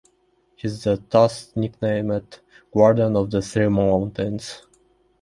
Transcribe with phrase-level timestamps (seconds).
[0.55, 2.39] He is thus nicknamed
[2.73, 4.63] "Guardian of Three Mountains".